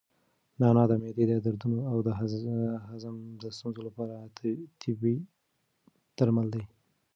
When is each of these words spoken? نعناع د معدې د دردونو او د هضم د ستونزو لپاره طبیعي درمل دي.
نعناع 0.59 0.85
د 0.89 0.93
معدې 1.01 1.23
د 1.27 1.33
دردونو 1.45 1.77
او 1.91 1.97
د 2.07 2.09
هضم 2.91 3.15
د 3.41 3.43
ستونزو 3.57 3.81
لپاره 3.87 4.15
طبیعي 4.81 5.17
درمل 6.17 6.47
دي. 6.55 6.63